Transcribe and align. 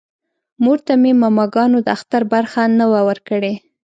مور 0.63 0.79
ته 0.85 0.93
مې 1.01 1.11
ماماګانو 1.21 1.77
د 1.85 1.87
اختر 1.97 2.21
برخه 2.33 2.61
نه 2.79 2.85
وه 2.91 3.01
ورکړې 3.09 3.53